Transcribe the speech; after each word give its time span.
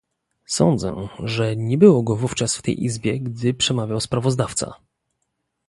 Sądzę, 0.45 1.07
że 1.23 1.55
nie 1.55 1.77
było 1.77 2.03
go 2.03 2.15
wówczas 2.15 2.57
w 2.57 2.61
tej 2.61 2.83
Izbie, 2.83 3.19
gdy 3.19 3.53
przemawiał 3.53 3.99
sprawozdawca 4.01 4.73